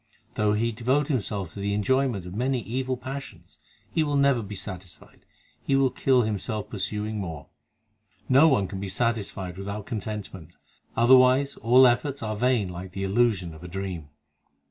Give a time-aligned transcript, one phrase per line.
[0.33, 3.59] Though he devote himself to the enjoyment of many evil passions,
[3.91, 5.27] He will never be satisfied;
[5.61, 7.49] he will kill himself pursuing more.
[8.27, 10.57] No one can be satisfied without contentment;
[10.97, 14.09] Otherwise all efforts are vain like the illusion of a dream.